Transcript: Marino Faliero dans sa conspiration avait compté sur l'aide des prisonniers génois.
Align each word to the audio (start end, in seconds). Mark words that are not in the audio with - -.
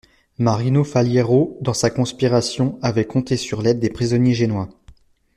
Marino 0.39 0.83
Faliero 0.83 1.59
dans 1.61 1.75
sa 1.75 1.91
conspiration 1.91 2.79
avait 2.81 3.05
compté 3.05 3.37
sur 3.37 3.61
l'aide 3.61 3.79
des 3.79 3.91
prisonniers 3.91 4.33
génois. 4.33 4.67